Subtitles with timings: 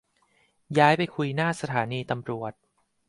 [0.79, 2.53] ย้ายไปคุยหน้าสถานีตำรวจ